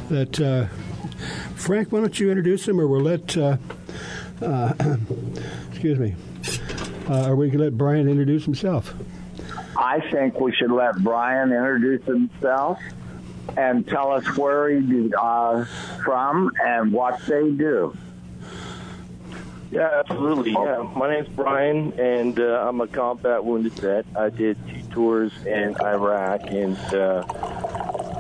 [0.09, 0.67] that, uh,
[1.55, 3.59] Frank, why don't you introduce him, or we'll let, uh,
[4.43, 4.75] uh,
[5.71, 6.17] excuse me,
[7.09, 8.93] uh, or we can let Brian introduce himself.
[9.77, 12.81] I think we should let Brian introduce himself
[13.57, 15.65] and tell us where he's uh,
[16.03, 17.97] from and what they do.
[19.73, 20.53] Yeah, absolutely.
[20.53, 24.05] Yeah, my name's Brian, and uh, I'm a combat wounded vet.
[24.15, 27.23] I did two tours in Iraq, and uh,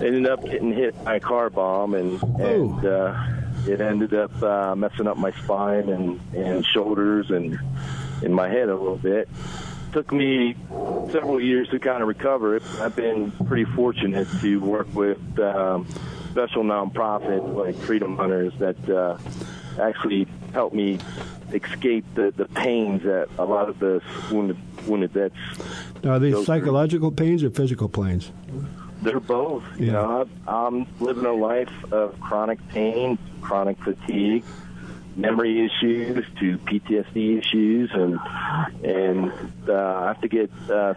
[0.01, 3.23] ended up getting hit by a car bomb, and and uh,
[3.67, 7.59] it ended up uh, messing up my spine and and shoulders and
[8.23, 9.29] in my head a little bit.
[9.93, 10.57] Took me
[11.11, 12.63] several years to kind of recover it.
[12.81, 15.87] I've been pretty fortunate to work with um,
[16.31, 19.19] special nonprofit like Freedom Hunters that uh,
[19.79, 20.99] actually helped me
[21.53, 25.35] escape the, the pains that a lot of the wounded wounded vets.
[26.03, 26.47] Now, are these go through.
[26.47, 28.31] psychological pains or physical pains?
[29.03, 29.65] They're both.
[29.79, 34.45] You know, I'm living a life of chronic pain, chronic fatigue,
[35.17, 38.19] memory issues to PTSD issues, and
[38.85, 39.33] and
[39.69, 40.95] uh, I have to get uh,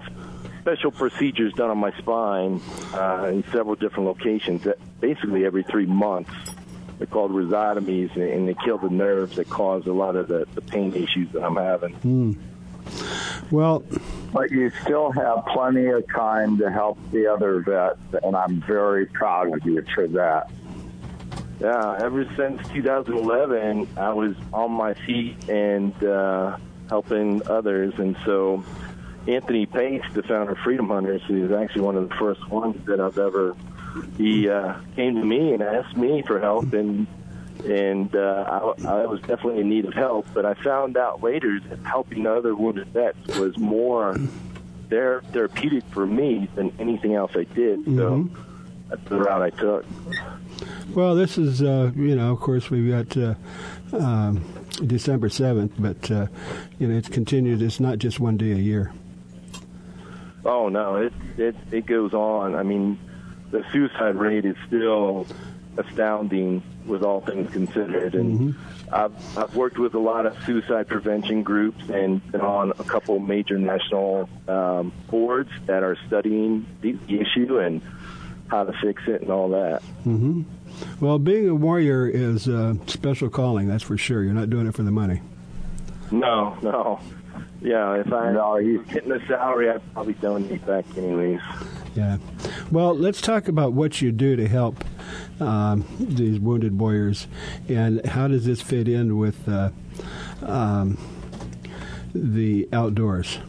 [0.61, 2.61] special procedures done on my spine
[2.93, 4.65] uh, in several different locations.
[4.65, 6.31] uh, Basically, every three months.
[6.97, 10.45] They're called rhizotomies, and- and they kill the nerves that cause a lot of the,
[10.55, 11.93] the pain issues that I'm having.
[11.95, 12.31] Hmm.
[13.51, 13.83] Well,
[14.33, 19.05] but you still have plenty of time to help the other vets, and I'm very
[19.07, 20.49] proud of you for that.
[21.59, 26.57] Yeah, ever since 2011, I was on my feet and uh,
[26.89, 28.63] helping others, and so
[29.27, 32.99] Anthony Pace, the founder of Freedom Hunters, is actually one of the first ones that
[32.99, 33.55] I've ever.
[34.17, 37.07] He uh, came to me and asked me for help, and
[37.63, 40.27] and uh, I, I was definitely in need of help.
[40.33, 44.15] But I found out later that helping other wounded vets was more
[44.89, 47.85] ther- therapeutic for me than anything else I did.
[47.85, 48.29] So
[48.89, 49.85] that's the route I took.
[50.93, 53.35] Well, this is, uh, you know, of course, we've got uh,
[53.93, 54.45] um,
[54.85, 56.27] December 7th, but, uh,
[56.77, 57.61] you know, it's continued.
[57.61, 58.93] It's not just one day a year.
[60.45, 62.53] Oh no, it it it goes on.
[62.53, 62.99] I mean,
[63.51, 65.27] the suicide rate is still
[65.77, 68.15] astounding with all things considered.
[68.15, 68.55] And
[68.91, 73.19] I've I've worked with a lot of suicide prevention groups and been on a couple
[73.19, 77.81] major national um, boards that are studying the, issue and
[78.47, 79.81] how to fix it and all that.
[80.03, 80.43] hmm
[80.99, 84.23] Well, being a warrior is a special calling, that's for sure.
[84.23, 85.21] You're not doing it for the money.
[86.11, 86.99] No, no.
[87.61, 91.41] Yeah, if I no, he's getting a salary, I'd probably donate back anyways.
[91.95, 92.17] Yeah.
[92.71, 94.83] Well, let's talk about what you do to help
[95.39, 97.27] um, these wounded warriors,
[97.69, 99.69] and how does this fit in with uh,
[100.43, 100.97] um,
[102.13, 103.39] the outdoors?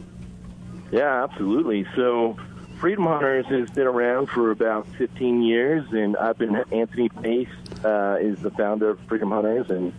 [0.91, 1.85] Yeah, absolutely.
[1.95, 2.37] So,
[2.79, 7.49] Freedom Hunters has been around for about 15 years, and I've been Anthony Pace
[7.83, 9.93] uh, is the founder of Freedom Hunters, and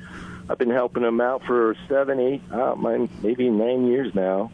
[0.49, 2.75] I've been helping them out for seven, eight, uh,
[3.23, 4.51] maybe nine years now.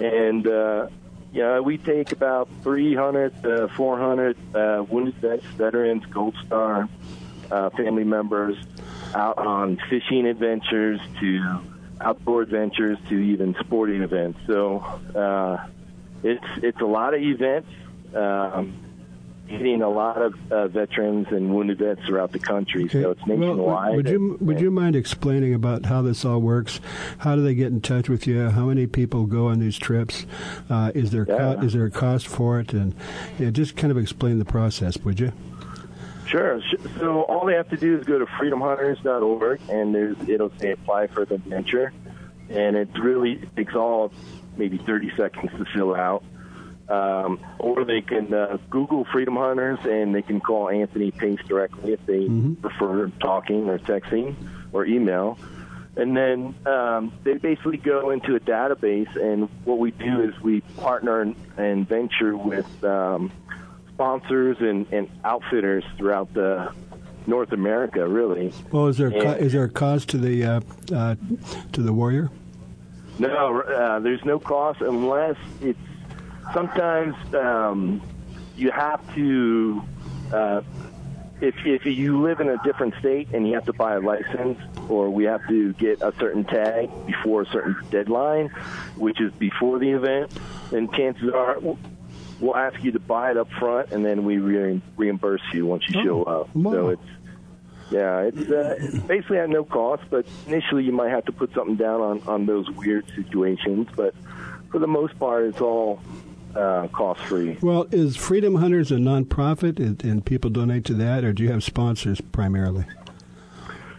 [0.00, 0.88] And uh,
[1.32, 6.88] yeah, we take about 300 to 400 uh, wounded vets, veterans, Gold Star
[7.50, 8.56] uh, family members
[9.14, 11.60] out on fishing adventures to
[12.00, 14.38] outdoor adventures to even sporting events.
[14.46, 14.78] So
[15.14, 15.66] uh,
[16.22, 17.68] it's it's a lot of events,
[18.14, 18.74] um,
[19.50, 22.88] hitting a lot of uh, veterans and wounded vets throughout the country.
[22.88, 23.96] So it's Well, nationwide.
[23.96, 26.80] would you would you mind explaining about how this all works?
[27.18, 28.48] How do they get in touch with you?
[28.50, 30.24] How many people go on these trips?
[30.68, 32.72] Uh, is there co- is there a cost for it?
[32.72, 32.94] And
[33.38, 35.32] yeah, just kind of explain the process, would you?
[36.26, 36.60] Sure.
[37.00, 41.08] So all they have to do is go to freedomhunters.org, and there's it'll say apply
[41.08, 41.92] for the adventure,
[42.48, 44.12] and it really takes all
[44.56, 46.22] maybe 30 seconds to fill out.
[46.90, 51.92] Um, or they can uh, Google Freedom Hunters, and they can call Anthony Pace directly
[51.92, 52.28] if they
[52.60, 54.34] prefer talking or texting
[54.72, 55.38] or email.
[55.96, 60.62] And then um, they basically go into a database, and what we do is we
[60.78, 63.30] partner and, and venture with um,
[63.94, 66.72] sponsors and, and outfitters throughout the
[67.26, 68.52] North America, really.
[68.72, 70.60] Well, is there co- And- is there a cost to the uh,
[70.92, 71.14] uh,
[71.72, 72.30] to the warrior?
[73.18, 75.78] No, uh, there's no cost unless it's
[76.52, 78.02] sometimes um,
[78.56, 79.82] you have to.
[80.32, 80.60] Uh,
[81.40, 84.58] if if you live in a different state and you have to buy a license,
[84.88, 88.48] or we have to get a certain tag before a certain deadline,
[88.96, 90.30] which is before the event,
[90.70, 91.78] then chances are we'll-
[92.54, 96.02] ask you to buy it up front, and then we re- reimburse you once you
[96.04, 96.48] show up.
[96.74, 97.02] So it's
[97.90, 101.52] yeah, it's, uh, it's basically at no cost, but initially you might have to put
[101.54, 103.88] something down on, on those weird situations.
[103.96, 104.14] But
[104.70, 106.00] for the most part, it's all
[106.54, 107.56] uh, cost free.
[107.60, 111.50] Well, is Freedom Hunters a nonprofit, and, and people donate to that, or do you
[111.50, 112.84] have sponsors primarily?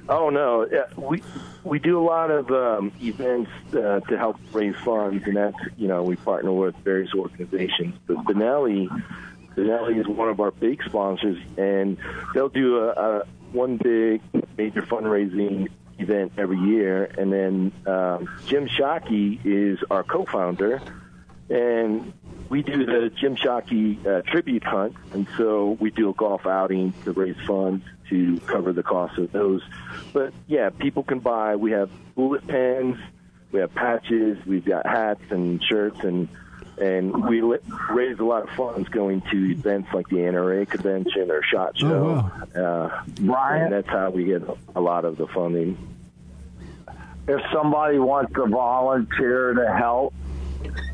[0.09, 1.23] Oh no, we
[1.63, 5.87] we do a lot of um, events uh, to help raise funds, and that's you
[5.87, 7.95] know we partner with various organizations.
[8.07, 8.89] But Benelli,
[9.55, 11.97] Benelli is one of our big sponsors, and
[12.33, 14.21] they'll do a, a one big
[14.57, 20.81] major fundraising event every year, and then um, Jim Shockey is our co-founder,
[21.49, 22.11] and
[22.51, 26.93] we do the Jim Shockey uh, tribute hunt, and so we do a golf outing
[27.05, 29.61] to raise funds to cover the cost of those.
[30.11, 31.55] But yeah, people can buy.
[31.55, 32.97] We have bullet pens,
[33.53, 36.27] we have patches, we've got hats and shirts, and
[36.77, 41.31] and we li- raise a lot of funds going to events like the NRA convention
[41.31, 42.29] or Shot Show.
[42.53, 43.63] uh, Brian?
[43.65, 44.41] and that's how we get
[44.75, 45.77] a lot of the funding.
[47.27, 50.13] If somebody wants to volunteer to help,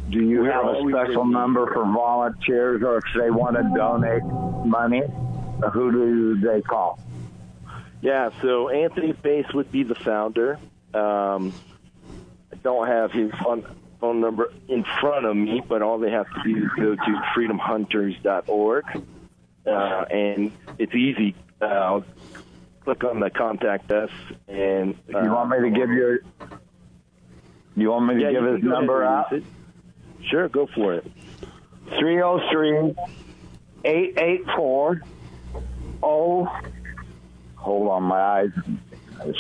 [0.10, 4.24] do you have a special number for volunteers, or if they want to donate
[4.66, 5.02] money,
[5.74, 7.00] who do they call?
[8.02, 10.60] Yeah, so Anthony Pace would be the founder.
[10.94, 11.54] Um,
[12.52, 13.66] I don't have his phone,
[14.00, 17.22] phone number in front of me, but all they have to do is go to
[17.36, 18.86] freedomhunters.org,
[19.66, 19.70] uh,
[20.10, 21.36] and it's easy.
[21.60, 22.02] Uh,
[22.84, 24.12] click on the contact us,
[24.48, 26.20] and uh, you want me to give your?
[27.76, 29.34] You want me to yeah, give his can go ahead number out?
[30.30, 31.10] Sure, go for it.
[31.98, 32.94] 303
[33.86, 35.02] 884
[36.04, 36.48] Oh,
[37.56, 38.50] hold on, my eyes.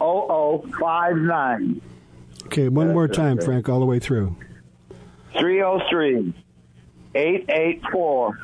[0.00, 1.80] oh, five nine.
[2.46, 4.36] Okay, one more time, Frank, all the way through.
[5.38, 6.32] 303
[7.14, 8.38] 884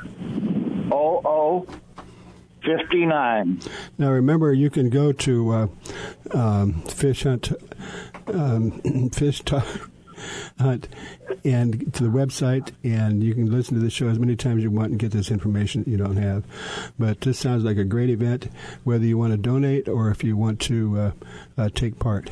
[0.88, 1.66] 00
[2.64, 3.60] 59.
[3.98, 5.68] Now remember, you can go to uh,
[6.32, 7.52] um, Fish Hunt,
[8.26, 9.90] um, Fish Talk
[10.58, 10.88] Hunt,
[11.44, 14.64] and to the website, and you can listen to the show as many times as
[14.64, 16.44] you want and get this information that you don't have.
[16.98, 18.48] But this sounds like a great event,
[18.84, 21.12] whether you want to donate or if you want to uh,
[21.56, 22.30] uh, take part.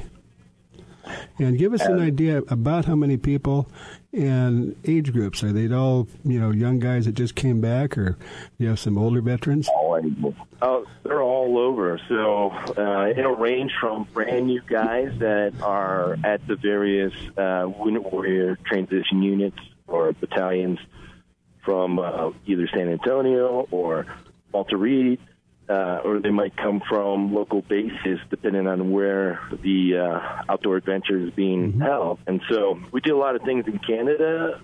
[1.39, 3.71] And give us an idea about how many people
[4.17, 5.43] and age groups.
[5.43, 8.17] Are they all, you know, young guys that just came back, or
[8.59, 9.69] you have some older veterans?
[10.63, 12.01] Oh, they're all over.
[12.09, 18.05] So uh, it'll range from brand new guys that are at the various uh, Wounded
[18.05, 20.79] Warrior transition units or battalions
[21.65, 24.07] from uh, either San Antonio or
[24.53, 25.21] Walter Reed,
[25.69, 31.19] uh, or they might come from local bases, depending on where the uh, outdoor adventure
[31.19, 32.21] is being held.
[32.27, 34.61] And so we do a lot of things in Canada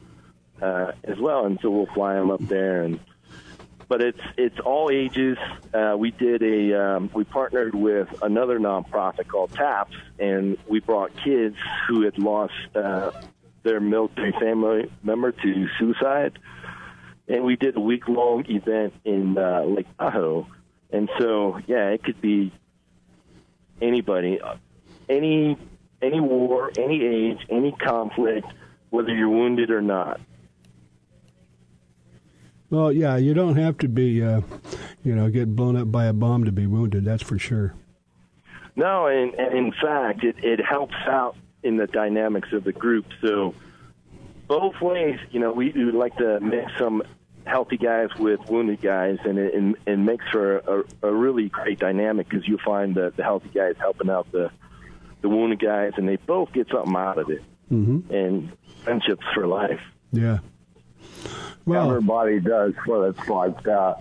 [0.60, 3.00] uh, as well, and so we'll fly them up there and
[3.92, 5.36] but it's it's all ages.
[5.74, 11.14] Uh, we did a um, we partnered with another nonprofit called TAPS, and we brought
[11.22, 13.10] kids who had lost uh,
[13.64, 16.38] their military family member to suicide,
[17.28, 20.46] and we did a week long event in uh, Lake Tahoe.
[20.92, 22.52] And so, yeah, it could be
[23.80, 24.38] anybody,
[25.08, 25.56] any
[26.02, 28.46] any war, any age, any conflict,
[28.90, 30.20] whether you're wounded or not.
[32.70, 34.40] Well, yeah, you don't have to be, uh,
[35.04, 37.04] you know, get blown up by a bomb to be wounded.
[37.04, 37.74] That's for sure.
[38.74, 43.04] No, and, and in fact, it, it helps out in the dynamics of the group.
[43.20, 43.54] So
[44.48, 47.02] both ways, you know, we, we like to mix some
[47.46, 51.78] healthy guys with wounded guys, and it, and, and makes for a, a really great
[51.78, 54.50] dynamic because you'll find the, the healthy guys helping out the
[55.22, 58.12] the wounded guys, and they both get something out of it, Mm-hmm.
[58.12, 58.52] and
[58.84, 59.80] friendships for life.
[60.12, 60.38] Yeah.
[61.64, 63.98] Well, Everybody does what it's like that.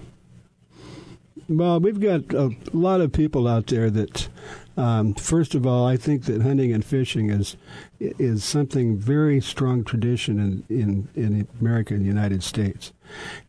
[1.47, 4.29] Well, we've got a lot of people out there that,
[4.77, 7.55] um, first of all, I think that hunting and fishing is
[7.99, 12.93] is something very strong tradition in in, in America and the United States,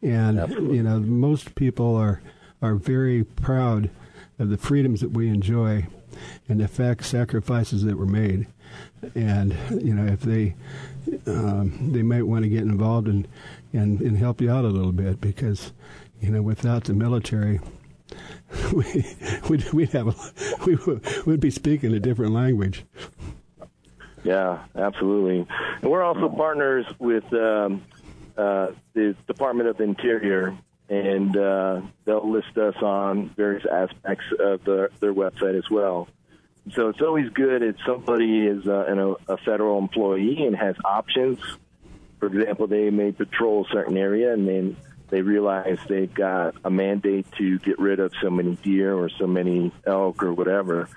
[0.02, 0.38] and
[0.74, 2.20] you know most people are
[2.60, 3.90] are very proud
[4.38, 5.86] of the freedoms that we enjoy
[6.48, 8.46] and the fact sacrifices that were made,
[9.14, 10.54] and you know if they
[11.26, 13.26] um, they might want to get involved and,
[13.72, 15.72] and and help you out a little bit because
[16.20, 17.60] you know without the military
[18.72, 19.04] we
[19.48, 20.14] we'd, we'd have a,
[20.66, 20.76] we
[21.26, 22.84] would be speaking a different language.
[24.24, 25.46] Yeah, absolutely.
[25.80, 27.82] And we're also partners with um,
[28.36, 30.56] uh, the Department of Interior,
[30.88, 36.08] and uh, they'll list us on various aspects of the, their website as well.
[36.74, 41.40] So it's always good if somebody is uh, an, a federal employee and has options.
[42.20, 44.76] For example, they may patrol a certain area and then
[45.10, 49.26] they realize they've got a mandate to get rid of so many deer or so
[49.26, 50.88] many elk or whatever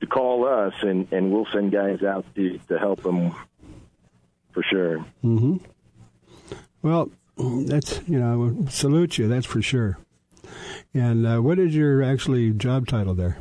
[0.00, 3.34] to call us and, and we'll send guys out to, to help them
[4.52, 4.98] for sure.
[5.22, 5.56] hmm
[6.82, 9.28] Well, that's you know salute you.
[9.28, 9.98] That's for sure.
[10.92, 13.38] And uh, what is your actually job title there?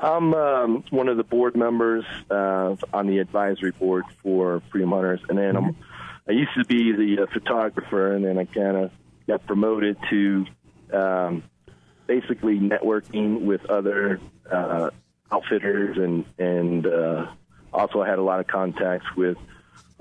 [0.00, 5.20] I'm um, one of the board members uh, on the advisory board for Freedom Hunters,
[5.28, 5.76] and then I'm,
[6.28, 8.90] I used to be the uh, photographer, and then I kind of
[9.28, 10.46] got promoted to
[10.92, 11.44] um,
[12.08, 14.20] basically networking with other
[14.50, 14.90] uh,
[15.30, 17.26] outfitters and and uh,
[17.72, 19.38] also had a lot of contacts with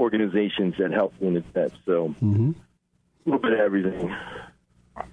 [0.02, 1.76] organizations that help wounded vets.
[1.86, 2.52] So Mm-hmm.
[2.52, 4.14] a little bit of everything.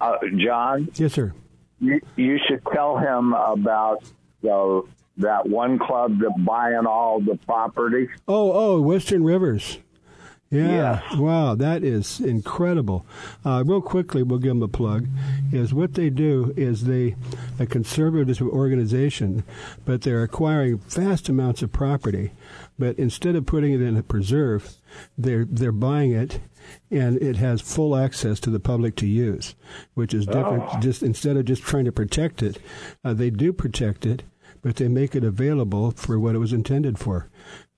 [0.01, 1.33] Uh, John, Yes, sir.
[1.79, 4.03] you, you should tell him about
[4.41, 4.83] the
[5.17, 8.07] that one club that buying all the property.
[8.27, 9.79] Oh, oh, Western Rivers.
[10.49, 11.01] Yeah.
[11.11, 11.17] Yes.
[11.19, 13.05] Wow, that is incredible.
[13.45, 15.07] Uh, real quickly, we'll give them a plug.
[15.51, 17.15] Is what they do is they
[17.59, 19.43] a conservative organization,
[19.85, 22.31] but they're acquiring vast amounts of property.
[22.79, 24.77] But instead of putting it in a preserve,
[25.17, 26.39] they're they're buying it,
[26.89, 29.53] and it has full access to the public to use,
[29.95, 30.63] which is different.
[30.65, 30.79] Oh.
[30.79, 32.57] Just instead of just trying to protect it,
[33.03, 34.23] uh, they do protect it,
[34.61, 37.29] but they make it available for what it was intended for.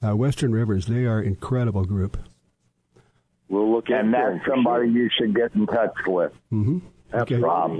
[0.05, 2.17] Uh, Western Rivers, they are incredible group.
[3.49, 6.31] We'll look and into that's it for somebody you should get in touch with.
[6.53, 6.77] Mm-hmm.
[7.13, 7.35] Okay.
[7.35, 7.77] Rob.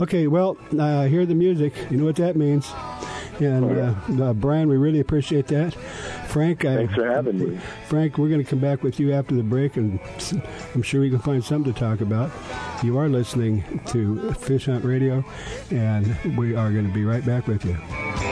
[0.00, 0.26] Okay.
[0.26, 1.74] Well, uh, hear the music.
[1.90, 2.70] You know what that means.
[3.40, 3.64] And
[4.18, 5.74] uh, uh, Brian, we really appreciate that.
[6.30, 7.60] Frank, I, Thanks for having me.
[7.88, 9.98] Frank, we're going to come back with you after the break, and
[10.74, 12.30] I'm sure we can find something to talk about.
[12.84, 15.24] You are listening to Fish Hunt Radio,
[15.70, 18.29] and we are going to be right back with you.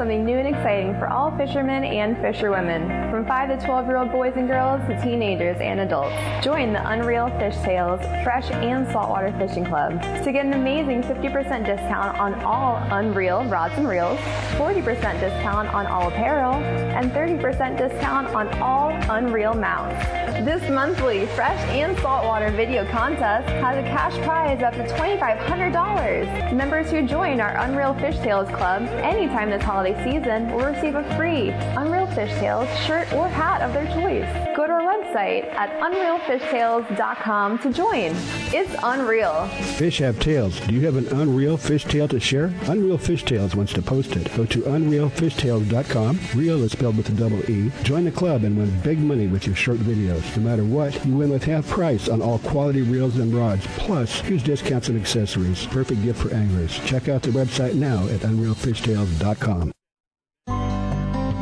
[0.00, 4.10] Something new and exciting for all fishermen and fisherwomen, from 5 to 12 year old
[4.10, 6.16] boys and girls to teenagers and adults.
[6.42, 11.66] Join the Unreal Fish Tales Fresh and Saltwater Fishing Club to get an amazing 50%
[11.66, 14.18] discount on all Unreal rods and reels,
[14.52, 20.29] 40% discount on all apparel, and 30% discount on all Unreal mounts.
[20.44, 26.54] This monthly fresh and saltwater video contest has a cash prize up to $2,500.
[26.54, 31.04] Members who join our Unreal Fish Tales Club anytime this holiday season will receive a
[31.14, 34.56] free Unreal Fish Tales shirt or hat of their choice.
[34.56, 38.12] Go to our website at unrealfishtales.com to join.
[38.52, 39.46] It's unreal.
[39.76, 40.58] Fish have tails.
[40.60, 42.52] Do you have an unreal fish tail to share?
[42.62, 44.34] Unreal Fish Tales wants to post it.
[44.34, 46.18] Go to unrealfishtales.com.
[46.34, 47.70] Real is spelled with a double E.
[47.82, 50.29] Join the club and win big money with your short videos.
[50.36, 53.66] No matter what, you win with half price on all quality reels and rods.
[53.78, 55.66] Plus, huge discounts and accessories.
[55.66, 56.78] Perfect gift for anglers.
[56.80, 59.72] Check out the website now at unrealfishtales.com.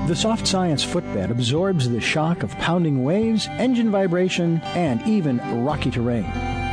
[0.09, 5.91] The Soft Science footbed absorbs the shock of pounding waves, engine vibration, and even rocky
[5.91, 6.25] terrain.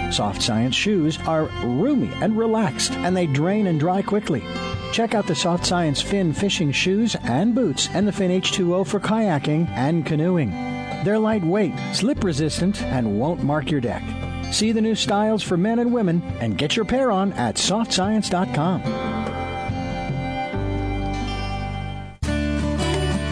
[0.09, 4.41] Soft Science shoes are roomy and relaxed, and they drain and dry quickly.
[4.93, 9.01] Check out the Soft Science Fin fishing shoes and boots and the Fin H2O for
[9.01, 10.74] kayaking and canoeing.
[11.05, 14.01] They're lightweight, slip resistant, and won't mark your deck.
[14.51, 18.81] See the new styles for men and women and get your pair on at softscience.com.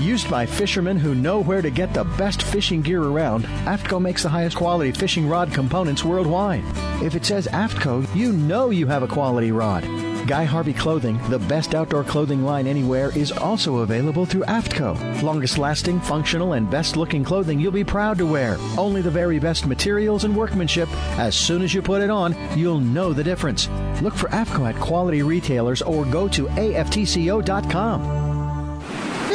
[0.04, 4.22] Used by fishermen who know where to get the best fishing gear around, AFTCO makes
[4.22, 6.64] the highest quality fishing rod components worldwide.
[7.02, 9.84] If it says AFTCO, you know you have a quality rod.
[10.26, 15.22] Guy Harvey Clothing, the best outdoor clothing line anywhere, is also available through AFTCO.
[15.22, 18.58] Longest lasting, functional, and best looking clothing you'll be proud to wear.
[18.78, 20.88] Only the very best materials and workmanship.
[21.18, 23.68] As soon as you put it on, you'll know the difference.
[24.02, 28.23] Look for AFTCO at quality retailers or go to aftco.com.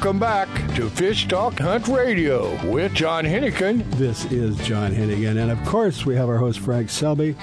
[0.00, 3.84] Welcome back to Fish Talk Hunt Radio with John Hennigan.
[3.96, 7.36] This is John Hennigan, and of course, we have our host Frank Selby.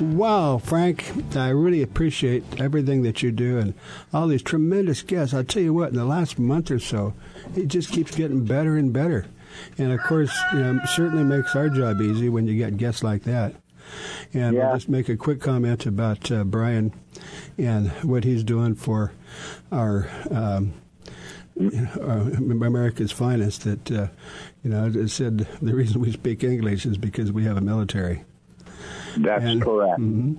[0.00, 3.74] Wow, Frank, I really appreciate everything that you do and
[4.12, 5.32] all these tremendous guests.
[5.32, 7.14] I'll tell you what, in the last month or so,
[7.54, 9.26] it just keeps getting better and better.
[9.78, 13.22] And of course, you know, certainly makes our job easy when you get guests like
[13.22, 13.54] that.
[14.34, 16.92] And we'll just make a quick comment about uh, Brian
[17.56, 19.12] and what he's doing for
[19.70, 20.10] our.
[20.28, 20.81] Um, uh,
[21.58, 23.64] America's finest.
[23.64, 24.06] That uh,
[24.62, 28.24] you know, it said the reason we speak English is because we have a military.
[29.16, 30.00] That's And- correct.
[30.00, 30.38] Mhm.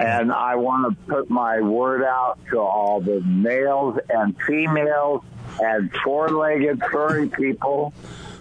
[0.00, 5.22] And I want to put my word out to all the males and females
[5.62, 7.92] and four-legged furry people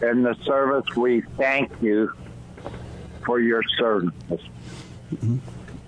[0.01, 0.85] in the service.
[0.95, 2.11] We thank you
[3.25, 4.11] for your service.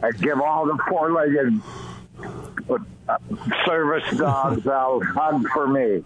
[0.04, 1.91] I give all the four-legged uh,
[3.66, 6.04] service dogs a hug for me.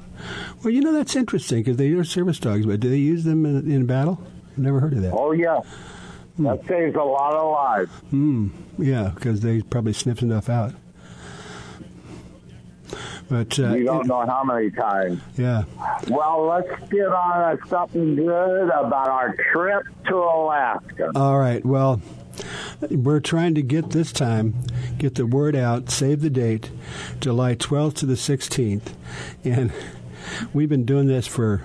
[0.63, 3.45] Well, you know that's interesting because they are service dogs, but do they use them
[3.45, 4.21] in, in battle?
[4.51, 5.13] I've never heard of that.
[5.13, 5.59] Oh yeah,
[6.39, 7.91] that saves a lot of lives.
[8.09, 8.47] Hmm.
[8.77, 10.73] Yeah, because they probably sniff enough out.
[13.29, 15.21] But uh, you don't know how many times.
[15.37, 15.63] yeah,
[16.09, 21.11] Well, let's get on to something good about our trip to Alaska.
[21.15, 21.65] All right.
[21.65, 22.01] Well,
[22.89, 24.53] we're trying to get this time,
[24.97, 26.69] get the word out, save the date,
[27.19, 28.93] July 12th to the 16th.
[29.43, 29.71] And
[30.53, 31.63] we've been doing this for,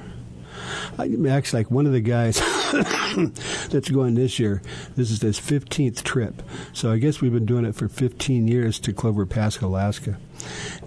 [0.99, 2.39] I- actually, like one of the guys
[3.71, 4.63] that's going this year,
[4.97, 6.43] this is his 15th trip.
[6.73, 10.19] So I guess we've been doing it for 15 years to Clover Pass, Alaska.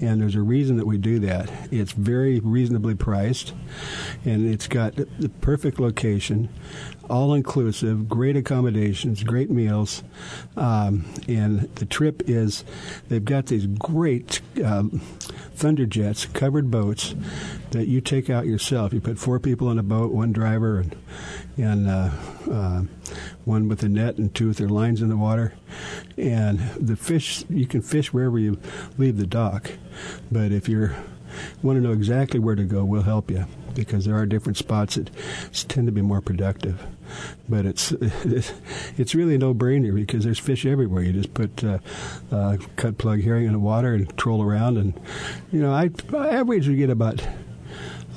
[0.01, 1.51] And there's a reason that we do that.
[1.71, 3.53] It's very reasonably priced,
[4.25, 6.49] and it's got the perfect location,
[7.09, 10.03] all inclusive, great accommodations, great meals.
[10.57, 12.63] Um, and the trip is,
[13.09, 15.01] they've got these great um,
[15.55, 17.15] Thunderjets, covered boats
[17.71, 18.93] that you take out yourself.
[18.93, 20.95] You put four people in a boat, one driver, and,
[21.57, 22.09] and uh,
[22.51, 22.81] uh,
[23.45, 25.53] one with a net and two with their lines in the water.
[26.17, 28.59] And the fish, you can fish wherever you
[28.97, 29.71] leave the dock.
[30.31, 30.91] But if you
[31.61, 34.95] want to know exactly where to go, we'll help you because there are different spots
[34.95, 35.09] that
[35.67, 36.85] tend to be more productive.
[37.49, 37.91] But it's
[38.97, 41.03] it's really a no-brainer because there's fish everywhere.
[41.03, 41.79] You just put uh,
[42.31, 44.99] uh, cut plug herring in the water and troll around, and
[45.51, 47.25] you know, I, average we get about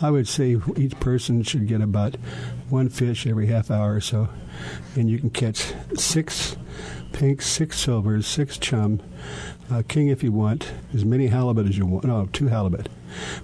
[0.00, 2.16] I would say each person should get about
[2.68, 4.28] one fish every half hour or so,
[4.94, 6.56] and you can catch six
[7.12, 9.00] pinks, six silvers, six chum,
[9.70, 12.04] uh, king if you want, as many halibut as you want.
[12.04, 12.88] No, two halibut,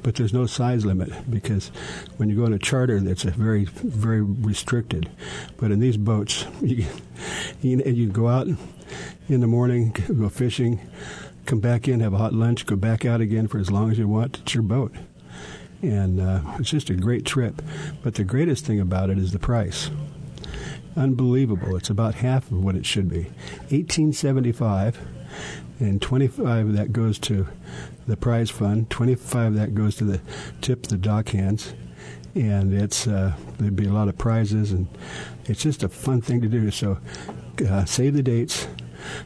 [0.03, 1.69] but there's no size limit because
[2.17, 5.11] when you go on a charter, that's very, very restricted.
[5.57, 6.87] But in these boats, you
[7.61, 8.47] you, you go out
[9.29, 10.81] in the morning, go fishing,
[11.47, 13.99] come back in, have a hot lunch, go back out again for as long as
[13.99, 14.41] you want.
[14.41, 14.95] It's your boat
[15.83, 17.61] and uh, it's just a great trip.
[18.03, 19.91] But the greatest thing about it is the price.
[20.97, 21.77] Unbelievable!
[21.77, 23.27] It's about half of what it should be.
[23.71, 24.99] Eighteen seventy five,
[25.81, 27.49] and twenty five of that goes to
[28.07, 28.91] the prize fund.
[28.91, 30.21] Twenty five that goes to the
[30.61, 31.73] tip the dock hands,
[32.35, 34.87] and it's uh, there'd be a lot of prizes, and
[35.47, 36.71] it's just a fun thing to do.
[36.71, 36.99] So
[37.67, 38.69] uh, save the dates,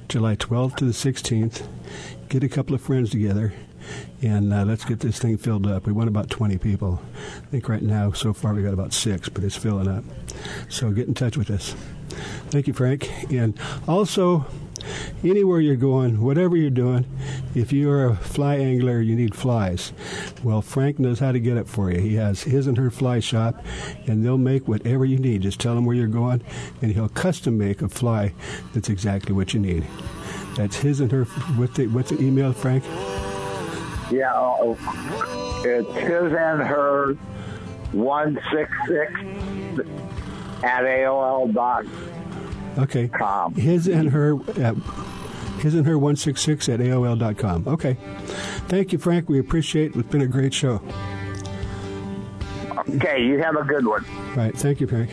[0.08, 1.66] July twelfth to the sixteenth.
[2.28, 3.52] Get a couple of friends together
[4.22, 5.86] and uh, let's get this thing filled up.
[5.86, 7.00] We want about 20 people.
[7.36, 10.04] I think right now, so far, we got about six, but it's filling up.
[10.68, 11.74] So get in touch with us.
[12.50, 13.10] Thank you, Frank.
[13.32, 14.46] And also,
[15.24, 17.06] anywhere you're going, whatever you're doing,
[17.54, 19.92] if you're a fly angler, you need flies.
[20.42, 22.00] Well, Frank knows how to get it for you.
[22.00, 23.64] He has his and her fly shop,
[24.06, 25.42] and they'll make whatever you need.
[25.42, 26.42] Just tell him where you're going,
[26.82, 28.32] and he'll custom make a fly
[28.74, 29.86] that's exactly what you need.
[30.56, 31.24] That's his and her.
[31.24, 32.84] What's the, what's the email, Frank?
[34.10, 34.56] Yeah,
[35.64, 37.14] it's his and her
[37.92, 39.12] 166
[40.62, 41.84] at AOL dot.
[42.78, 43.10] Okay.
[43.60, 44.76] His and her at
[45.60, 47.66] his and her 166 at AOL dot com.
[47.66, 47.96] Okay.
[48.68, 49.28] Thank you, Frank.
[49.28, 49.96] We appreciate it.
[49.98, 50.80] It's been a great show.
[52.88, 54.04] Okay, you have a good one.
[54.36, 54.56] Right.
[54.56, 55.10] Thank you, Frank.